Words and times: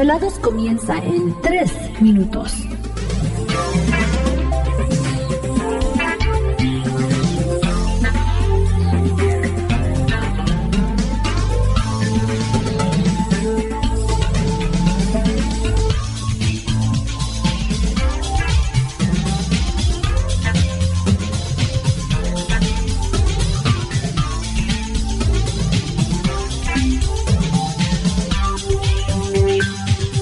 Desvelados 0.00 0.38
comienza 0.38 0.96
en 1.04 1.34
3 1.42 2.00
minutos. 2.00 2.54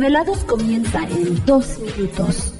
Desvelados 0.00 0.38
comienza 0.44 0.98
en 1.10 1.44
2 1.44 1.78
minutos. 1.80 2.59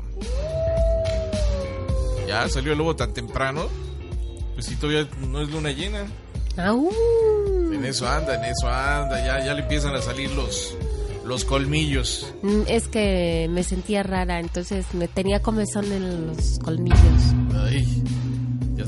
Ya 2.31 2.47
salió 2.49 2.71
el 2.71 2.77
lobo 2.77 2.95
tan 2.95 3.13
temprano. 3.13 3.67
Pues 4.53 4.65
si 4.67 4.75
todavía 4.75 5.07
no 5.27 5.41
es 5.41 5.49
luna 5.49 5.71
llena. 5.71 6.05
En 7.73 7.85
eso 7.85 8.07
anda, 8.07 8.35
en 8.35 8.45
eso 8.45 8.69
anda. 8.69 9.25
Ya, 9.25 9.43
ya 9.45 9.53
le 9.53 9.61
empiezan 9.63 9.93
a 9.95 10.01
salir 10.01 10.31
los, 10.31 10.75
los 11.25 11.43
colmillos. 11.45 12.33
Mm, 12.41 12.61
Es 12.67 12.87
que 12.87 13.47
me 13.49 13.63
sentía 13.63 14.03
rara, 14.03 14.39
entonces 14.39 14.85
me 14.93 15.07
tenía 15.07 15.41
comezón 15.41 15.91
en 15.91 16.27
los 16.27 16.59
colmillos. 16.59 16.99
Ay, 17.53 18.03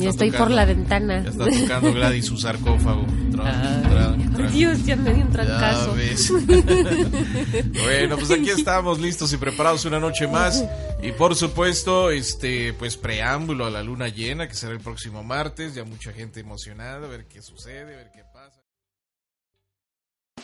Y 0.04 0.08
estoy 0.08 0.32
por 0.32 0.52
la 0.52 0.66
ventana. 0.66 1.24
Ya 1.24 1.30
está 1.30 1.46
tocando 1.46 1.94
Gladys 1.94 2.26
su 2.26 2.38
sarcófago. 2.38 3.06
Tran, 3.32 3.84
tran, 3.84 4.34
tran. 4.34 4.52
Dios, 4.52 4.86
ya 4.86 4.96
me 4.96 5.14
dio 5.14 5.24
un 5.24 5.32
trancazo. 5.32 5.96
bueno, 7.84 8.18
pues 8.18 8.32
aquí 8.32 8.50
estamos 8.50 9.00
listos 9.00 9.32
y 9.34 9.38
preparados 9.38 9.86
una 9.86 10.00
noche 10.00 10.28
más. 10.28 10.64
Y 11.02 11.12
por 11.14 11.36
supuesto, 11.36 12.12
este, 12.12 12.74
pues 12.74 12.98
preámbulo 12.98 13.66
a 13.66 13.70
la 13.70 13.82
luna 13.84 14.10
llena, 14.10 14.48
que 14.48 14.56
será 14.56 14.74
el 14.74 14.82
próximo 14.82 15.24
martes. 15.24 15.76
Ya 15.76 15.84
mucha 15.86 16.12
gente 16.12 16.42
emocionada, 16.42 17.06
a 17.06 17.10
ver 17.10 17.26
qué 17.28 17.42
sucede, 17.42 17.94
a 17.94 17.98
ver 17.98 18.12
qué 18.14 18.24
pasa. 18.34 18.62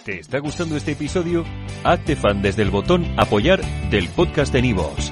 ¿Te 0.05 0.19
está 0.19 0.39
gustando 0.39 0.77
este 0.77 0.93
episodio? 0.93 1.43
Hazte 1.83 2.15
fan 2.15 2.41
desde 2.41 2.61
el 2.61 2.71
botón 2.71 3.05
Apoyar 3.17 3.61
del 3.89 4.07
podcast 4.09 4.53
de 4.53 4.61
Nivos. 4.61 5.11